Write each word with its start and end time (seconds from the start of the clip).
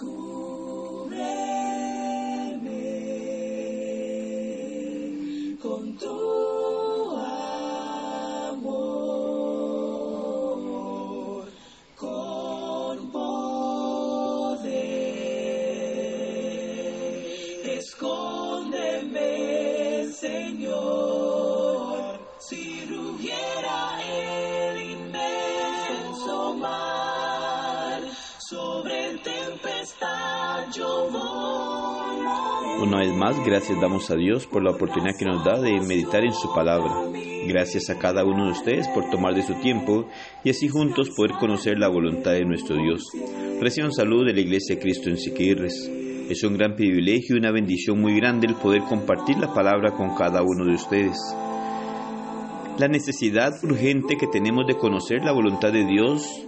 school. 0.00 0.29
Una 32.80 32.98
vez 32.98 33.12
más, 33.12 33.44
gracias 33.44 33.80
damos 33.80 34.08
a 34.10 34.14
Dios 34.14 34.46
por 34.46 34.62
la 34.62 34.70
oportunidad 34.70 35.16
que 35.18 35.24
nos 35.24 35.44
da 35.44 35.60
de 35.60 35.80
meditar 35.80 36.22
en 36.22 36.32
su 36.32 36.54
palabra. 36.54 36.92
Gracias 37.48 37.90
a 37.90 37.98
cada 37.98 38.24
uno 38.24 38.44
de 38.46 38.52
ustedes 38.52 38.86
por 38.88 39.10
tomar 39.10 39.34
de 39.34 39.42
su 39.42 39.54
tiempo 39.54 40.08
y 40.44 40.50
así 40.50 40.68
juntos 40.68 41.10
poder 41.16 41.32
conocer 41.40 41.76
la 41.76 41.88
voluntad 41.88 42.32
de 42.32 42.44
nuestro 42.44 42.76
Dios. 42.76 43.02
Reciban 43.60 43.90
salud 43.92 44.24
de 44.24 44.32
la 44.32 44.40
Iglesia 44.40 44.76
de 44.76 44.82
Cristo 44.82 45.10
en 45.10 45.16
Siquirres. 45.16 45.90
Es 46.30 46.44
un 46.44 46.56
gran 46.56 46.76
privilegio 46.76 47.34
y 47.34 47.40
una 47.40 47.50
bendición 47.50 48.00
muy 48.00 48.14
grande 48.14 48.46
el 48.46 48.54
poder 48.54 48.82
compartir 48.82 49.38
la 49.38 49.52
palabra 49.52 49.90
con 49.96 50.14
cada 50.14 50.42
uno 50.42 50.64
de 50.66 50.74
ustedes. 50.74 51.18
La 52.78 52.86
necesidad 52.86 53.52
urgente 53.64 54.16
que 54.16 54.28
tenemos 54.28 54.66
de 54.68 54.76
conocer 54.76 55.24
la 55.24 55.32
voluntad 55.32 55.72
de 55.72 55.84
Dios 55.84 56.46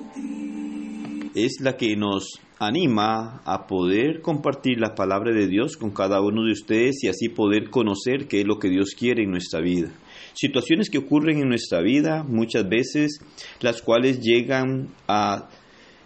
es 1.35 1.61
la 1.61 1.77
que 1.77 1.97
nos 1.97 2.41
anima 2.67 3.43
a 3.45 3.67
poder 3.67 4.21
compartir 4.21 4.79
la 4.79 4.95
palabra 4.95 5.33
de 5.33 5.49
Dios 5.49 5.77
con 5.77 5.91
cada 5.91 6.21
uno 6.21 6.45
de 6.45 6.53
ustedes 6.53 7.03
y 7.03 7.09
así 7.09 7.29
poder 7.29 7.71
conocer 7.71 8.29
qué 8.29 8.43
es 8.43 8.47
lo 8.47 8.61
que 8.61 8.69
Dios 8.69 8.95
quiere 8.97 9.25
en 9.25 9.33
nuestra 9.33 9.61
vida. 9.61 9.91
Situaciones 10.35 10.89
que 10.89 10.99
ocurren 10.99 11.39
en 11.41 11.49
nuestra 11.49 11.83
vida 11.83 12.23
muchas 12.23 12.69
veces, 12.69 13.21
las 13.61 13.83
cuales 13.83 14.21
llegan 14.21 14.91
a 15.09 15.49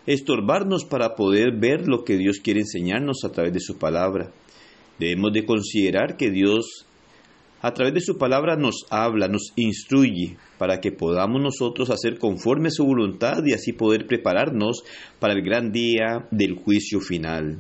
estorbarnos 0.07 0.87
para 0.87 1.15
poder 1.15 1.53
ver 1.59 1.87
lo 1.87 2.05
que 2.05 2.17
Dios 2.17 2.41
quiere 2.43 2.61
enseñarnos 2.61 3.25
a 3.25 3.33
través 3.33 3.53
de 3.53 3.61
su 3.61 3.77
palabra. 3.79 4.33
Debemos 4.99 5.33
de 5.35 5.45
considerar 5.45 6.17
que 6.17 6.31
Dios 6.31 6.87
a 7.67 7.75
través 7.75 7.95
de 7.95 8.01
su 8.01 8.17
palabra 8.17 8.55
nos 8.55 8.87
habla, 8.91 9.27
nos 9.27 9.53
instruye 9.57 10.37
para 10.57 10.79
que 10.79 10.93
podamos 10.93 11.43
nosotros 11.43 11.91
hacer 11.91 12.17
conforme 12.17 12.69
a 12.69 12.71
su 12.71 12.85
voluntad 12.85 13.39
y 13.45 13.55
así 13.55 13.73
poder 13.73 14.07
prepararnos 14.07 14.85
para 15.19 15.35
el 15.35 15.43
gran 15.43 15.73
día 15.73 16.29
del 16.31 16.55
juicio 16.55 17.01
final. 17.01 17.59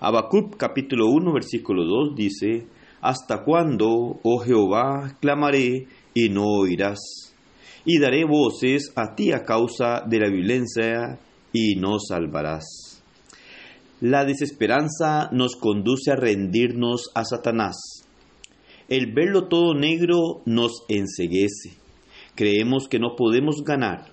Habacuc 0.00 0.58
capítulo 0.58 1.06
1 1.06 1.32
versículo 1.32 1.86
2 1.86 2.14
dice, 2.14 2.66
¿Hasta 3.00 3.42
cuándo, 3.42 4.20
oh 4.22 4.38
Jehová, 4.40 5.16
clamaré 5.18 5.86
y 6.12 6.28
no 6.28 6.44
oirás? 6.44 7.34
Y 7.86 8.00
daré 8.00 8.26
voces 8.26 8.92
a 8.96 9.14
ti 9.14 9.32
a 9.32 9.44
causa 9.46 10.02
de 10.06 10.18
la 10.20 10.28
violencia 10.28 11.18
y 11.54 11.76
no 11.76 11.98
salvarás. 11.98 13.02
La 14.02 14.26
desesperanza 14.26 15.30
nos 15.32 15.56
conduce 15.56 16.12
a 16.12 16.16
rendirnos 16.16 17.08
a 17.14 17.24
Satanás. 17.24 18.04
El 18.88 19.12
verlo 19.12 19.48
todo 19.48 19.74
negro 19.74 20.40
nos 20.46 20.84
enseguece. 20.88 21.76
Creemos 22.34 22.88
que 22.88 22.98
no 22.98 23.16
podemos 23.16 23.62
ganar. 23.62 24.12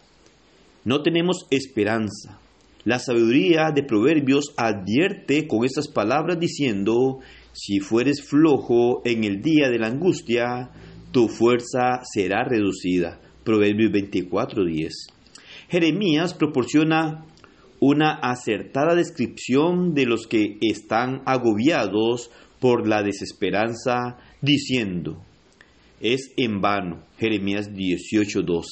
No 0.83 1.01
tenemos 1.01 1.47
esperanza. 1.49 2.41
La 2.83 2.99
sabiduría 2.99 3.71
de 3.73 3.83
Proverbios 3.83 4.53
advierte 4.57 5.47
con 5.47 5.63
estas 5.63 5.87
palabras 5.87 6.39
diciendo, 6.39 7.19
si 7.53 7.79
fueres 7.79 8.21
flojo 8.27 9.01
en 9.05 9.23
el 9.23 9.41
día 9.41 9.69
de 9.69 9.79
la 9.79 9.87
angustia, 9.87 10.71
tu 11.11 11.29
fuerza 11.29 12.01
será 12.03 12.43
reducida. 12.43 13.21
Proverbios 13.45 13.93
24:10. 13.93 14.91
Jeremías 15.69 16.33
proporciona 16.33 17.25
una 17.79 18.11
acertada 18.15 18.93
descripción 18.93 19.93
de 19.93 20.05
los 20.05 20.27
que 20.27 20.57
están 20.59 21.21
agobiados 21.25 22.29
por 22.59 22.87
la 22.87 23.03
desesperanza, 23.03 24.17
diciendo, 24.45 25.21
es 25.99 26.31
en 26.37 26.61
vano. 26.61 27.03
Jeremías 27.17 27.71
18:12. 27.73 28.65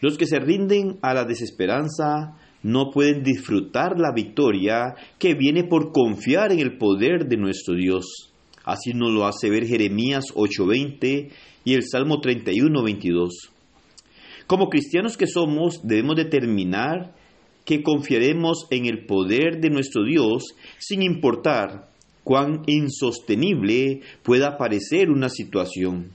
Los 0.00 0.18
que 0.18 0.26
se 0.26 0.38
rinden 0.38 0.98
a 1.02 1.14
la 1.14 1.24
desesperanza 1.24 2.36
no 2.62 2.90
pueden 2.90 3.22
disfrutar 3.22 3.98
la 3.98 4.12
victoria 4.12 4.94
que 5.18 5.34
viene 5.34 5.64
por 5.64 5.92
confiar 5.92 6.52
en 6.52 6.58
el 6.58 6.76
poder 6.78 7.26
de 7.26 7.36
nuestro 7.36 7.74
Dios. 7.74 8.32
Así 8.64 8.92
nos 8.92 9.12
lo 9.12 9.26
hace 9.26 9.48
ver 9.50 9.66
Jeremías 9.66 10.24
8:20 10.34 11.30
y 11.64 11.74
el 11.74 11.82
Salmo 11.84 12.20
31:22. 12.20 13.52
Como 14.46 14.68
cristianos 14.68 15.16
que 15.16 15.26
somos, 15.26 15.80
debemos 15.82 16.16
determinar 16.16 17.14
que 17.64 17.82
confiaremos 17.82 18.66
en 18.70 18.86
el 18.86 19.06
poder 19.06 19.60
de 19.60 19.70
nuestro 19.70 20.04
Dios 20.04 20.54
sin 20.78 21.02
importar 21.02 21.90
cuán 22.26 22.62
insostenible 22.66 24.00
pueda 24.24 24.58
parecer 24.58 25.10
una 25.10 25.28
situación. 25.28 26.10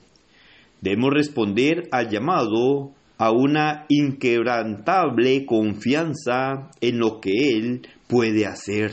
Debemos 0.81 1.13
responder 1.13 1.88
al 1.94 2.09
llamado 2.09 2.91
a 3.17 3.31
una 3.31 3.85
inquebrantable 3.88 5.45
confianza 5.45 6.69
en 6.81 7.00
lo 7.00 7.21
que 7.21 7.31
Él 7.55 7.88
puede 8.09 8.45
hacer. 8.45 8.91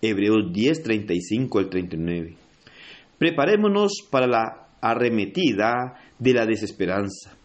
Hebreos 0.00 0.50
10, 0.50 0.82
35 0.82 1.58
al 1.58 1.68
39. 1.68 2.36
Preparémonos 3.18 3.92
para 4.10 4.26
la 4.26 4.68
arremetida 4.80 6.00
de 6.18 6.32
la 6.32 6.46
desesperanza. 6.46 7.36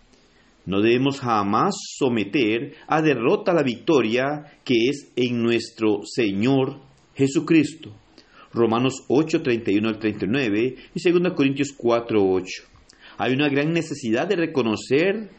No 0.66 0.79
debemos 0.79 1.19
jamás 1.19 1.75
someter 1.97 2.75
a 2.88 3.01
derrota 3.01 3.51
la 3.51 3.63
victoria 3.63 4.53
que 4.63 4.88
es 4.88 5.11
en 5.17 5.44
nuestro 5.44 6.00
Señor 6.05 6.79
Jesucristo. 7.13 7.94
Romanos 8.53 9.03
8, 9.07 9.41
31 9.41 9.88
al 9.88 10.00
39 10.00 10.75
y 10.94 11.12
2 11.12 11.34
Corintios 11.34 11.73
4, 11.75 12.22
8. 12.22 12.45
Hay 13.17 13.34
una 13.34 13.50
gran 13.50 13.72
necesidad 13.72 14.28
de 14.28 14.35
reconocer 14.35 15.29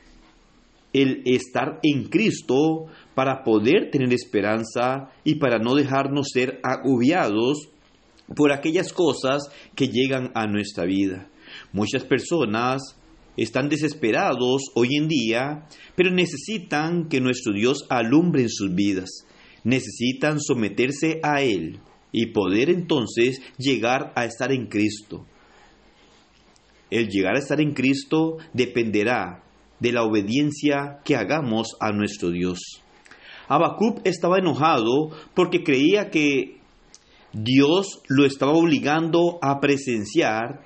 el 0.93 1.23
estar 1.25 1.81
en 1.83 2.05
Cristo 2.05 2.87
para 3.15 3.45
poder 3.45 3.91
tener 3.91 4.12
esperanza 4.12 5.11
y 5.25 5.37
para 5.37 5.59
no 5.59 5.75
dejarnos 5.75 6.28
ser 6.33 6.61
agobiados 6.62 7.69
por 8.37 8.53
aquellas 8.53 8.93
cosas 8.93 9.50
que 9.75 9.89
llegan 9.89 10.31
a 10.34 10.47
nuestra 10.47 10.84
vida. 10.84 11.29
Muchas 11.73 12.05
personas 12.05 12.83
están 13.37 13.69
desesperados 13.69 14.62
hoy 14.75 14.97
en 14.97 15.09
día, 15.09 15.67
pero 15.97 16.11
necesitan 16.11 17.09
que 17.09 17.21
nuestro 17.21 17.53
Dios 17.53 17.87
alumbre 17.89 18.43
en 18.43 18.50
sus 18.50 18.75
vidas. 18.75 19.27
Necesitan 19.65 20.41
someterse 20.41 21.21
a 21.23 21.43
Él 21.43 21.81
y 22.12 22.27
poder 22.27 22.71
entonces 22.71 23.41
llegar 23.59 24.12
a 24.15 24.25
estar 24.25 24.53
en 24.53 24.67
Cristo. 24.67 25.27
El 26.91 27.09
llegar 27.09 27.37
a 27.37 27.39
estar 27.39 27.61
en 27.61 27.73
Cristo 27.73 28.37
dependerá 28.53 29.43
de 29.81 29.93
la 29.93 30.05
obediencia 30.05 31.00
que 31.05 31.17
hagamos 31.17 31.75
a 31.81 31.91
nuestro 31.91 32.31
Dios. 32.31 32.61
Habacuc 33.49 34.00
estaba 34.05 34.39
enojado 34.39 35.11
porque 35.34 35.65
creía 35.65 36.11
que 36.11 36.61
Dios 37.33 38.03
lo 38.09 38.27
estaba 38.27 38.53
obligando 38.53 39.39
a 39.43 39.59
presenciar 39.59 40.62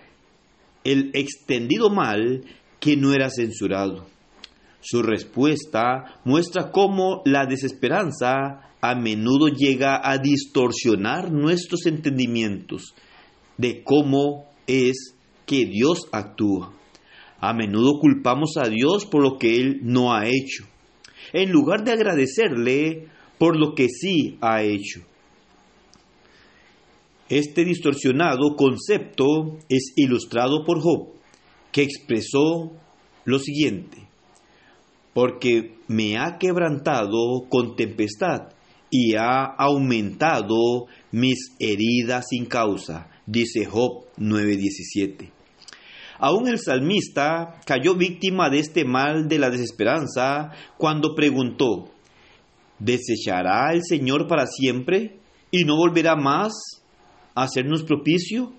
el 0.84 1.10
extendido 1.14 1.90
mal 1.90 2.44
que 2.80 2.96
no 2.96 3.12
era 3.14 3.30
censurado. 3.30 4.06
Su 4.88 5.02
respuesta 5.02 6.20
muestra 6.24 6.70
cómo 6.70 7.20
la 7.24 7.44
desesperanza 7.44 8.70
a 8.80 8.94
menudo 8.94 9.48
llega 9.48 10.00
a 10.00 10.18
distorsionar 10.18 11.32
nuestros 11.32 11.86
entendimientos 11.86 12.94
de 13.58 13.82
cómo 13.82 14.44
es 14.68 15.16
que 15.44 15.66
Dios 15.66 16.06
actúa. 16.12 16.72
A 17.40 17.52
menudo 17.52 17.98
culpamos 17.98 18.52
a 18.58 18.68
Dios 18.68 19.06
por 19.06 19.24
lo 19.24 19.38
que 19.38 19.56
Él 19.56 19.80
no 19.82 20.14
ha 20.14 20.28
hecho, 20.28 20.68
en 21.32 21.50
lugar 21.50 21.82
de 21.82 21.90
agradecerle 21.90 23.08
por 23.38 23.58
lo 23.58 23.74
que 23.74 23.88
sí 23.88 24.38
ha 24.40 24.62
hecho. 24.62 25.00
Este 27.28 27.64
distorsionado 27.64 28.54
concepto 28.54 29.58
es 29.68 29.94
ilustrado 29.96 30.64
por 30.64 30.80
Job, 30.80 31.08
que 31.72 31.82
expresó 31.82 32.70
lo 33.24 33.40
siguiente, 33.40 34.05
porque 35.16 35.78
me 35.88 36.18
ha 36.18 36.36
quebrantado 36.36 37.48
con 37.48 37.74
tempestad 37.74 38.48
y 38.90 39.14
ha 39.14 39.46
aumentado 39.46 40.88
mis 41.10 41.54
heridas 41.58 42.26
sin 42.28 42.44
causa, 42.44 43.08
dice 43.24 43.64
Job 43.64 44.04
9:17. 44.18 45.30
Aún 46.18 46.48
el 46.48 46.58
salmista 46.58 47.62
cayó 47.64 47.94
víctima 47.94 48.50
de 48.50 48.58
este 48.58 48.84
mal 48.84 49.26
de 49.26 49.38
la 49.38 49.48
desesperanza 49.48 50.50
cuando 50.76 51.14
preguntó, 51.14 51.86
¿desechará 52.78 53.72
el 53.72 53.84
Señor 53.84 54.26
para 54.26 54.46
siempre? 54.46 55.18
y 55.50 55.64
no 55.64 55.76
volverá 55.76 56.14
más 56.14 56.52
a 57.34 57.44
hacernos 57.44 57.84
propicio? 57.84 58.52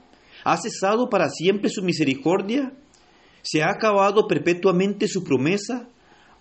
¿Ha 0.44 0.58
cesado 0.58 1.08
para 1.08 1.30
siempre 1.30 1.70
su 1.70 1.84
misericordia? 1.84 2.74
¿Se 3.44 3.62
ha 3.62 3.70
acabado 3.70 4.26
perpetuamente 4.26 5.08
su 5.08 5.24
promesa? 5.24 5.88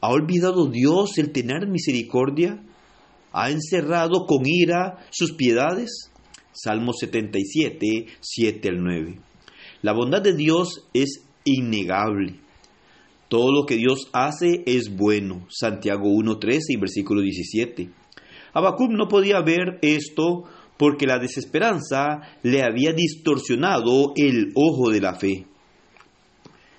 ¿Ha 0.06 0.11
olvidado 0.11 0.67
Dios 0.67 1.19
el 1.19 1.32
tener 1.32 1.67
misericordia? 1.67 2.62
¿Ha 3.32 3.50
encerrado 3.50 4.25
con 4.25 4.47
ira 4.47 5.05
sus 5.11 5.32
piedades? 5.32 6.12
Salmo 6.53 6.93
77, 6.93 8.06
7 8.20 8.69
al 8.69 8.85
9. 8.85 9.19
La 9.82 9.93
bondad 9.94 10.23
de 10.23 10.37
Dios 10.37 10.87
es 10.94 11.25
innegable. 11.43 12.38
Todo 13.26 13.50
lo 13.50 13.67
que 13.67 13.75
Dios 13.75 14.08
hace 14.12 14.62
es 14.67 14.94
bueno. 14.94 15.44
Santiago 15.50 16.05
1.13 16.05 16.61
y 16.69 16.76
versículo 16.76 17.20
17. 17.20 17.91
Habacuc 18.53 18.93
no 18.93 19.08
podía 19.08 19.41
ver 19.41 19.81
esto 19.82 20.44
porque 20.76 21.06
la 21.06 21.19
desesperanza 21.19 22.20
le 22.44 22.62
había 22.62 22.93
distorsionado 22.93 24.12
el 24.14 24.53
ojo 24.55 24.88
de 24.88 25.00
la 25.00 25.17
fe. 25.17 25.47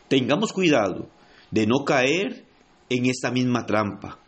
Tengamos 0.07 0.53
cuidado 0.53 1.09
de 1.51 1.67
no 1.67 1.83
caer 1.83 2.46
en 2.89 3.05
esa 3.05 3.31
misma 3.31 3.65
trampa. 3.65 4.19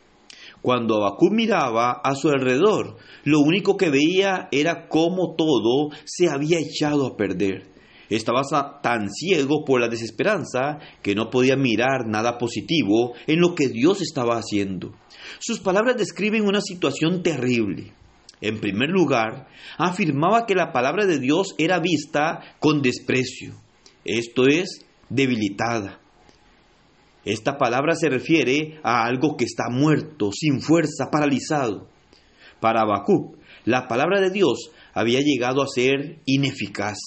Cuando 0.61 0.95
Habacuc 0.95 1.31
miraba 1.31 2.01
a 2.03 2.15
su 2.15 2.29
alrededor, 2.29 2.97
lo 3.23 3.39
único 3.39 3.77
que 3.77 3.89
veía 3.89 4.49
era 4.51 4.87
cómo 4.89 5.35
todo 5.37 5.89
se 6.03 6.29
había 6.29 6.59
echado 6.59 7.07
a 7.07 7.15
perder. 7.15 7.69
Estaba 8.09 8.41
tan 8.81 9.09
ciego 9.09 9.63
por 9.63 9.79
la 9.79 9.87
desesperanza 9.87 10.79
que 11.01 11.13
no 11.13 11.29
podía 11.29 11.55
mirar 11.55 12.07
nada 12.07 12.37
positivo 12.37 13.13
en 13.27 13.39
lo 13.39 13.53
que 13.53 13.69
Dios 13.69 14.01
estaba 14.01 14.35
haciendo. 14.35 14.93
Sus 15.39 15.59
palabras 15.59 15.95
describen 15.95 16.45
una 16.47 16.59
situación 16.59 17.21
terrible. 17.21 17.93
En 18.41 18.59
primer 18.59 18.89
lugar, 18.89 19.47
afirmaba 19.77 20.45
que 20.45 20.55
la 20.55 20.71
palabra 20.71 21.05
de 21.05 21.19
Dios 21.19 21.55
era 21.57 21.79
vista 21.79 22.55
con 22.59 22.81
desprecio, 22.81 23.53
esto 24.05 24.47
es, 24.47 24.85
debilitada. 25.09 25.98
Esta 27.25 27.57
palabra 27.57 27.95
se 27.95 28.09
refiere 28.09 28.79
a 28.83 29.05
algo 29.05 29.35
que 29.35 29.45
está 29.45 29.69
muerto, 29.69 30.31
sin 30.31 30.61
fuerza, 30.61 31.09
paralizado. 31.11 31.89
Para 32.59 32.81
Habacuc, 32.81 33.37
la 33.65 33.87
palabra 33.87 34.21
de 34.21 34.29
Dios 34.29 34.71
había 34.93 35.19
llegado 35.21 35.61
a 35.61 35.67
ser 35.67 36.19
ineficaz. 36.25 36.97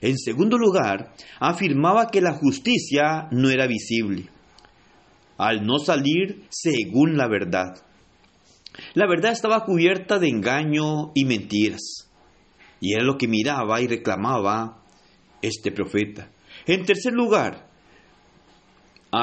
En 0.00 0.18
segundo 0.18 0.58
lugar, 0.58 1.14
afirmaba 1.40 2.08
que 2.10 2.20
la 2.20 2.34
justicia 2.34 3.28
no 3.30 3.50
era 3.50 3.66
visible, 3.66 4.28
al 5.38 5.64
no 5.66 5.78
salir 5.78 6.44
según 6.50 7.16
la 7.16 7.28
verdad. 7.28 7.82
La 8.94 9.06
verdad 9.08 9.32
estaba 9.32 9.64
cubierta 9.64 10.18
de 10.18 10.28
engaño 10.28 11.12
y 11.14 11.24
mentiras, 11.24 12.10
y 12.80 12.92
era 12.92 13.04
lo 13.04 13.16
que 13.16 13.28
miraba 13.28 13.80
y 13.80 13.86
reclamaba 13.86 14.82
este 15.40 15.72
profeta. 15.72 16.30
En 16.66 16.84
tercer 16.84 17.12
lugar, 17.12 17.65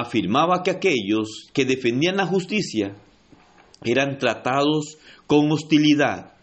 afirmaba 0.02 0.64
que 0.64 0.72
aquellos 0.72 1.50
que 1.54 1.66
defendían 1.66 2.18
la 2.18 2.26
justicia 2.26 2.96
eran 3.84 4.18
tratados 4.18 4.98
con 5.28 5.52
hostilidad, 5.52 6.34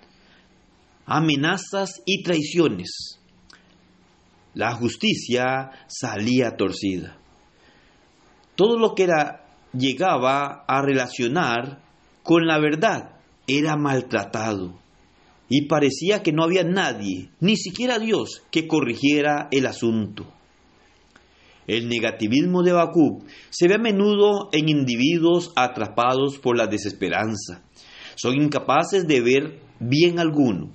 amenazas 1.07 2.03
y 2.07 2.23
traiciones. 2.23 3.19
La 4.55 4.75
justicia 4.75 5.71
salía 5.87 6.57
torcida. 6.57 7.19
Todo 8.57 8.79
lo 8.79 8.95
que 8.95 9.05
era, 9.05 9.47
llegaba 9.73 10.65
a 10.67 10.83
relacionar 10.83 11.83
con 12.23 12.47
la 12.47 12.59
verdad 12.59 13.21
era 13.47 13.77
maltratado 13.77 14.79
y 15.49 15.67
parecía 15.67 16.23
que 16.23 16.33
no 16.33 16.45
había 16.45 16.63
nadie, 16.63 17.31
ni 17.41 17.57
siquiera 17.57 17.99
Dios, 17.99 18.43
que 18.51 18.69
corrigiera 18.69 19.49
el 19.51 19.67
asunto. 19.67 20.33
El 21.71 21.89
negativismo 21.89 22.65
de 22.65 22.73
Bakú 22.73 23.23
se 23.49 23.69
ve 23.69 23.75
a 23.75 23.79
menudo 23.79 24.49
en 24.51 24.69
individuos 24.69 25.53
atrapados 25.55 26.37
por 26.39 26.57
la 26.57 26.67
desesperanza. 26.67 27.63
Son 28.17 28.35
incapaces 28.35 29.07
de 29.07 29.21
ver 29.21 29.61
bien 29.79 30.19
alguno. 30.19 30.73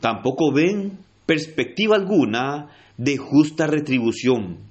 Tampoco 0.00 0.50
ven 0.50 1.00
perspectiva 1.26 1.96
alguna 1.96 2.70
de 2.96 3.18
justa 3.18 3.66
retribución 3.66 4.70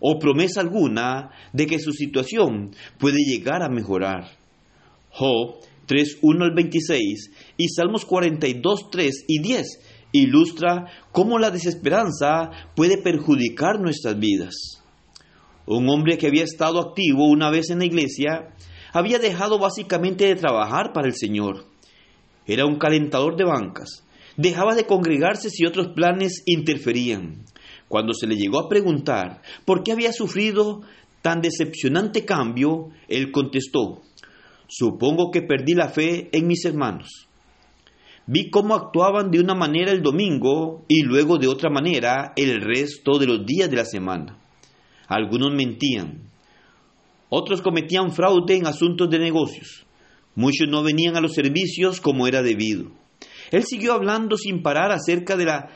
o 0.00 0.18
promesa 0.18 0.62
alguna 0.62 1.32
de 1.52 1.66
que 1.66 1.78
su 1.78 1.92
situación 1.92 2.70
puede 2.98 3.18
llegar 3.18 3.62
a 3.62 3.68
mejorar. 3.68 4.38
Job 5.10 5.56
3, 5.84 6.20
1 6.22 6.44
al 6.46 6.54
26 6.54 7.30
y 7.58 7.68
Salmos 7.68 8.06
42, 8.06 8.88
3 8.90 9.24
y 9.28 9.42
10 9.42 9.66
ilustra 10.12 10.86
cómo 11.12 11.38
la 11.38 11.50
desesperanza 11.50 12.50
puede 12.74 12.96
perjudicar 12.96 13.78
nuestras 13.80 14.18
vidas. 14.18 14.80
Un 15.66 15.88
hombre 15.88 16.18
que 16.18 16.26
había 16.26 16.44
estado 16.44 16.78
activo 16.78 17.26
una 17.26 17.50
vez 17.50 17.70
en 17.70 17.78
la 17.78 17.86
iglesia 17.86 18.50
había 18.92 19.18
dejado 19.18 19.58
básicamente 19.58 20.26
de 20.26 20.36
trabajar 20.36 20.92
para 20.92 21.08
el 21.08 21.14
Señor. 21.14 21.64
Era 22.46 22.66
un 22.66 22.76
calentador 22.76 23.36
de 23.36 23.44
bancas. 23.44 24.04
Dejaba 24.36 24.74
de 24.74 24.84
congregarse 24.84 25.48
si 25.48 25.64
otros 25.64 25.88
planes 25.94 26.42
interferían. 26.46 27.44
Cuando 27.88 28.12
se 28.12 28.26
le 28.26 28.36
llegó 28.36 28.58
a 28.58 28.68
preguntar 28.68 29.40
por 29.64 29.82
qué 29.82 29.92
había 29.92 30.12
sufrido 30.12 30.82
tan 31.22 31.40
decepcionante 31.40 32.26
cambio, 32.26 32.90
él 33.08 33.32
contestó, 33.32 34.02
supongo 34.68 35.30
que 35.30 35.40
perdí 35.40 35.72
la 35.74 35.88
fe 35.88 36.28
en 36.32 36.46
mis 36.46 36.64
hermanos. 36.66 37.28
Vi 38.26 38.50
cómo 38.50 38.74
actuaban 38.74 39.30
de 39.30 39.40
una 39.40 39.54
manera 39.54 39.92
el 39.92 40.02
domingo 40.02 40.84
y 40.88 41.02
luego 41.02 41.38
de 41.38 41.48
otra 41.48 41.70
manera 41.70 42.32
el 42.36 42.60
resto 42.60 43.18
de 43.18 43.26
los 43.26 43.46
días 43.46 43.70
de 43.70 43.76
la 43.76 43.84
semana. 43.84 44.43
Algunos 45.08 45.52
mentían, 45.52 46.30
otros 47.28 47.62
cometían 47.62 48.12
fraude 48.12 48.56
en 48.56 48.66
asuntos 48.66 49.10
de 49.10 49.18
negocios, 49.18 49.86
muchos 50.34 50.68
no 50.68 50.82
venían 50.82 51.16
a 51.16 51.20
los 51.20 51.34
servicios 51.34 52.00
como 52.00 52.26
era 52.26 52.42
debido. 52.42 52.90
Él 53.50 53.64
siguió 53.64 53.92
hablando 53.92 54.36
sin 54.36 54.62
parar 54.62 54.90
acerca 54.90 55.36
de, 55.36 55.44
la, 55.44 55.70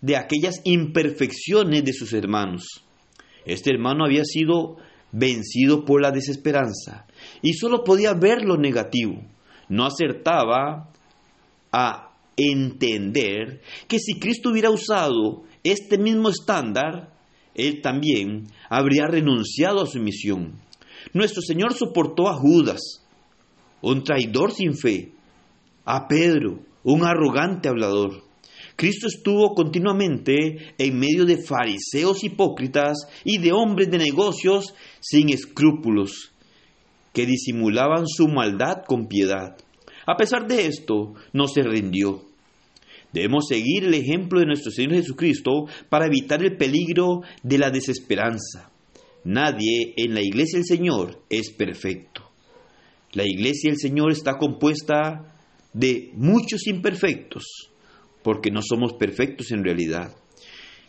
de 0.00 0.16
aquellas 0.16 0.60
imperfecciones 0.64 1.84
de 1.84 1.92
sus 1.92 2.12
hermanos. 2.12 2.64
Este 3.44 3.70
hermano 3.70 4.04
había 4.04 4.24
sido 4.24 4.76
vencido 5.12 5.84
por 5.84 6.02
la 6.02 6.10
desesperanza 6.10 7.06
y 7.42 7.54
solo 7.54 7.84
podía 7.84 8.12
ver 8.12 8.42
lo 8.42 8.56
negativo. 8.56 9.22
No 9.68 9.86
acertaba 9.86 10.90
a 11.72 12.10
entender 12.36 13.62
que 13.88 13.98
si 13.98 14.18
Cristo 14.18 14.50
hubiera 14.50 14.70
usado 14.70 15.44
este 15.64 15.98
mismo 15.98 16.28
estándar, 16.28 17.15
él 17.56 17.80
también 17.80 18.46
habría 18.68 19.06
renunciado 19.06 19.82
a 19.82 19.86
su 19.86 19.98
misión. 19.98 20.60
Nuestro 21.12 21.42
Señor 21.42 21.74
soportó 21.74 22.28
a 22.28 22.34
Judas, 22.34 23.02
un 23.80 24.04
traidor 24.04 24.52
sin 24.52 24.76
fe, 24.76 25.12
a 25.84 26.06
Pedro, 26.08 26.60
un 26.84 27.04
arrogante 27.04 27.68
hablador. 27.68 28.24
Cristo 28.76 29.06
estuvo 29.06 29.54
continuamente 29.54 30.74
en 30.76 30.98
medio 30.98 31.24
de 31.24 31.42
fariseos 31.42 32.22
hipócritas 32.24 33.08
y 33.24 33.38
de 33.38 33.52
hombres 33.52 33.90
de 33.90 33.98
negocios 33.98 34.74
sin 35.00 35.30
escrúpulos, 35.30 36.32
que 37.12 37.24
disimulaban 37.24 38.06
su 38.06 38.28
maldad 38.28 38.82
con 38.86 39.06
piedad. 39.06 39.56
A 40.06 40.16
pesar 40.16 40.46
de 40.46 40.66
esto, 40.66 41.14
no 41.32 41.48
se 41.48 41.62
rindió. 41.62 42.22
Debemos 43.16 43.46
seguir 43.48 43.84
el 43.84 43.94
ejemplo 43.94 44.40
de 44.40 44.44
nuestro 44.44 44.70
Señor 44.70 44.92
Jesucristo 44.92 45.64
para 45.88 46.04
evitar 46.04 46.44
el 46.44 46.58
peligro 46.58 47.22
de 47.42 47.56
la 47.56 47.70
desesperanza. 47.70 48.70
Nadie 49.24 49.94
en 49.96 50.12
la 50.12 50.20
iglesia 50.20 50.58
del 50.58 50.66
Señor 50.66 51.22
es 51.30 51.50
perfecto. 51.50 52.28
La 53.12 53.24
iglesia 53.24 53.70
del 53.70 53.78
Señor 53.78 54.12
está 54.12 54.36
compuesta 54.36 55.34
de 55.72 56.10
muchos 56.12 56.66
imperfectos, 56.66 57.70
porque 58.22 58.50
no 58.50 58.60
somos 58.60 58.92
perfectos 58.92 59.50
en 59.50 59.64
realidad. 59.64 60.14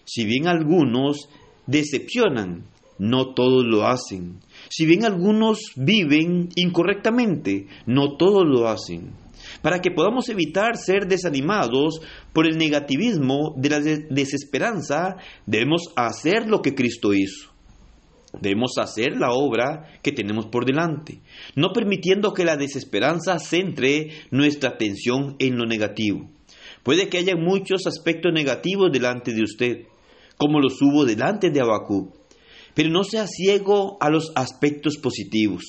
Si 0.04 0.26
bien 0.26 0.48
algunos 0.48 1.30
decepcionan, 1.66 2.66
no 3.00 3.34
todos 3.36 3.64
lo 3.66 3.88
hacen. 3.88 4.40
Si 4.68 4.86
bien 4.86 5.06
algunos 5.06 5.62
viven 5.78 6.50
incorrectamente, 6.58 7.68
no 7.86 8.18
todos 8.18 8.44
lo 8.46 8.68
hacen 8.68 9.14
para 9.62 9.80
que 9.80 9.92
podamos 9.92 10.30
evitar 10.30 10.78
ser 10.78 11.08
desanimados 11.08 12.02
por 12.34 12.48
el 12.48 12.58
negativismo 12.58 13.54
de 13.58 13.70
la 13.70 13.80
desesperanza, 13.80 15.18
debemos 15.46 15.84
hacer 15.96 16.48
lo 16.48 16.62
que 16.62 16.76
Cristo 16.76 17.14
hizo. 17.14 17.52
Debemos 18.42 18.74
hacer 18.78 19.18
la 19.18 19.32
obra 19.32 20.00
que 20.04 20.12
tenemos 20.12 20.48
por 20.48 20.66
delante, 20.66 21.22
no 21.56 21.70
permitiendo 21.74 22.34
que 22.34 22.46
la 22.46 22.58
desesperanza 22.58 23.40
centre 23.40 24.10
nuestra 24.32 24.72
atención 24.72 25.36
en 25.40 25.58
lo 25.58 25.66
negativo. 25.66 26.30
Puede 26.84 27.10
que 27.10 27.18
haya 27.18 27.36
muchos 27.36 27.88
aspectos 27.88 28.32
negativos 28.34 28.92
delante 28.92 29.34
de 29.34 29.44
usted, 29.44 29.88
como 30.38 30.60
los 30.60 30.82
hubo 30.82 31.06
delante 31.06 31.50
de 31.50 31.62
Abacú, 31.62 32.14
pero 32.74 32.90
no 32.90 33.04
sea 33.04 33.28
ciego 33.28 33.98
a 34.00 34.10
los 34.10 34.32
aspectos 34.36 34.98
positivos. 34.98 35.64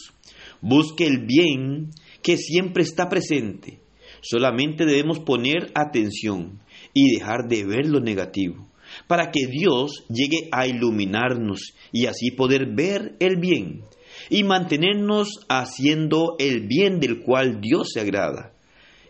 Busque 0.61 1.07
el 1.07 1.25
bien 1.25 1.91
que 2.23 2.37
siempre 2.37 2.83
está 2.83 3.09
presente. 3.09 3.81
Solamente 4.21 4.85
debemos 4.85 5.21
poner 5.21 5.71
atención 5.75 6.61
y 6.93 7.15
dejar 7.15 7.49
de 7.49 7.65
ver 7.65 7.87
lo 7.87 8.01
negativo, 8.01 8.67
para 9.07 9.31
que 9.31 9.47
Dios 9.47 10.05
llegue 10.09 10.49
a 10.51 10.67
iluminarnos 10.67 11.75
y 11.93 12.07
así 12.07 12.31
poder 12.31 12.75
ver 12.75 13.15
el 13.21 13.37
bien 13.37 13.85
y 14.31 14.45
mantenernos 14.45 15.29
haciendo 15.49 16.37
el 16.39 16.67
bien 16.67 17.01
del 17.01 17.21
cual 17.21 17.61
Dios 17.61 17.91
se 17.93 18.01
agrada. 18.01 18.53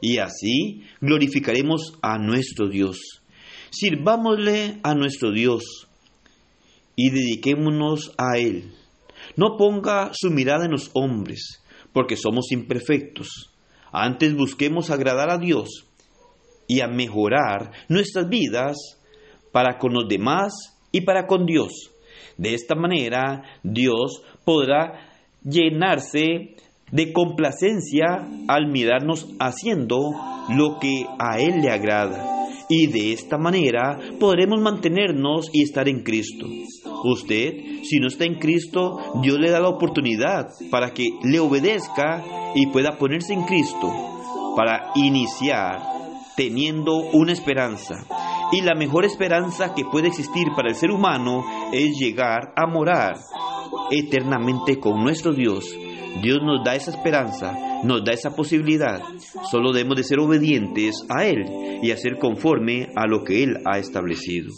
Y 0.00 0.18
así 0.18 0.82
glorificaremos 1.00 1.94
a 2.02 2.18
nuestro 2.18 2.68
Dios. 2.68 3.22
Sirvámosle 3.70 4.78
a 4.82 4.94
nuestro 4.94 5.32
Dios 5.32 5.88
y 6.94 7.10
dediquémonos 7.10 8.12
a 8.16 8.38
Él. 8.38 8.72
No 9.36 9.56
ponga 9.56 10.10
su 10.12 10.30
mirada 10.30 10.64
en 10.66 10.72
los 10.72 10.90
hombres, 10.94 11.62
porque 11.92 12.16
somos 12.16 12.52
imperfectos. 12.52 13.52
Antes 13.92 14.36
busquemos 14.36 14.90
agradar 14.90 15.30
a 15.30 15.38
Dios 15.38 15.86
y 16.66 16.80
a 16.80 16.88
mejorar 16.88 17.72
nuestras 17.88 18.28
vidas 18.28 18.76
para 19.52 19.78
con 19.78 19.92
los 19.94 20.08
demás 20.08 20.52
y 20.92 21.00
para 21.00 21.26
con 21.26 21.46
Dios. 21.46 21.72
De 22.36 22.54
esta 22.54 22.74
manera 22.74 23.42
Dios 23.62 24.22
podrá 24.44 25.08
llenarse 25.42 26.56
de 26.90 27.12
complacencia 27.12 28.28
al 28.48 28.68
mirarnos 28.68 29.28
haciendo 29.38 29.98
lo 30.50 30.78
que 30.78 31.06
a 31.18 31.38
Él 31.38 31.60
le 31.62 31.70
agrada. 31.70 32.37
Y 32.68 32.86
de 32.88 33.12
esta 33.12 33.38
manera 33.38 33.98
podremos 34.20 34.60
mantenernos 34.60 35.48
y 35.52 35.62
estar 35.62 35.88
en 35.88 36.02
Cristo. 36.02 36.46
Usted, 37.04 37.82
si 37.82 37.98
no 37.98 38.08
está 38.08 38.24
en 38.24 38.38
Cristo, 38.38 38.98
Dios 39.22 39.38
le 39.38 39.50
da 39.50 39.60
la 39.60 39.68
oportunidad 39.68 40.48
para 40.70 40.92
que 40.92 41.10
le 41.22 41.40
obedezca 41.40 42.52
y 42.54 42.66
pueda 42.66 42.98
ponerse 42.98 43.32
en 43.32 43.42
Cristo 43.44 43.90
para 44.56 44.90
iniciar 44.96 45.78
teniendo 46.36 46.96
una 47.12 47.32
esperanza. 47.32 47.94
Y 48.52 48.62
la 48.62 48.74
mejor 48.74 49.04
esperanza 49.04 49.74
que 49.74 49.84
puede 49.84 50.08
existir 50.08 50.48
para 50.54 50.68
el 50.68 50.74
ser 50.74 50.90
humano 50.90 51.44
es 51.72 51.96
llegar 51.98 52.52
a 52.56 52.66
morar 52.66 53.16
eternamente 53.90 54.78
con 54.78 55.02
nuestro 55.02 55.32
Dios. 55.32 55.76
Dios 56.22 56.38
nos 56.42 56.64
da 56.64 56.74
esa 56.74 56.90
esperanza, 56.90 57.52
nos 57.84 58.04
da 58.04 58.12
esa 58.12 58.30
posibilidad. 58.30 59.00
Solo 59.50 59.72
debemos 59.72 59.96
de 59.96 60.04
ser 60.04 60.18
obedientes 60.18 61.04
a 61.08 61.24
Él 61.24 61.44
y 61.82 61.90
hacer 61.90 62.18
conforme 62.18 62.88
a 62.96 63.06
lo 63.06 63.24
que 63.24 63.42
Él 63.44 63.58
ha 63.64 63.78
establecido. 63.78 64.52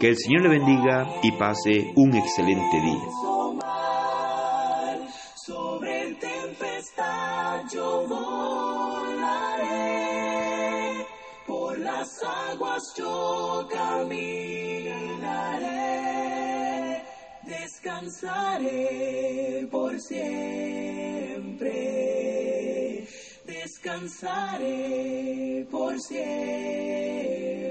Que 0.00 0.08
el 0.08 0.16
Señor 0.16 0.42
le 0.42 0.48
bendiga 0.48 1.06
y 1.22 1.32
pase 1.32 1.92
un 1.96 2.14
excelente 2.14 2.80
día. 2.80 3.00
Sobre 5.36 6.14
tempestad 6.14 7.62
yo 7.72 8.06
volaré, 8.08 9.46
por 11.46 11.78
las 11.78 12.08
aguas 12.52 12.82
yo 12.98 13.68
caminaré, 13.70 14.16
descansaré 17.86 19.68
por 19.70 20.00
siempre, 20.00 20.26
descansaré 23.46 24.74
por 25.70 26.00
siempre. 26.00 27.65